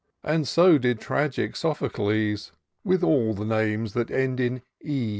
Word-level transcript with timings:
And 0.23 0.47
so 0.47 0.79
did 0.79 0.99
Tragic 0.99 1.55
Sophocles, 1.55 2.51
With 2.83 3.03
all 3.03 3.35
the 3.35 3.45
names 3.45 3.93
that 3.93 4.09
end 4.09 4.39
in 4.39 4.63
17^. 4.83 5.09